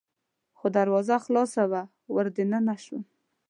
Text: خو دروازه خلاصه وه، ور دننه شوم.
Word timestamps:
خو 0.57 0.65
دروازه 0.77 1.15
خلاصه 1.25 1.63
وه، 1.71 1.81
ور 2.13 2.25
دننه 2.35 2.75
شوم. 2.83 3.03